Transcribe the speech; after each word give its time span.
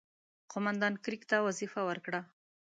قوماندان 0.51 0.93
کرېګ 1.03 1.23
ته 1.29 1.37
وظیفه 1.47 1.81
ورکړه. 1.89 2.21